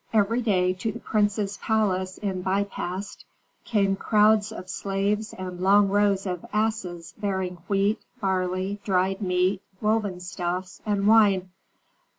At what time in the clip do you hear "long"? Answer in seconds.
5.61-5.89